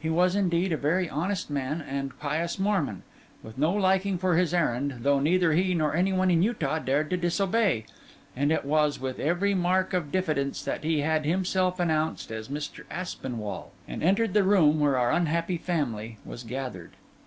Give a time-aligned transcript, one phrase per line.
[0.00, 3.02] He was, indeed, a very honest man and pious Mormon;
[3.42, 7.10] with no liking for his errand, though neither he nor any one in Utah dared
[7.10, 7.84] to disobey;
[8.34, 12.48] and it was with every mark of diffidence that he had had himself announced as
[12.48, 12.84] Mr.
[12.90, 16.92] Aspinwall, and entered the room where our unhappy family was gathered.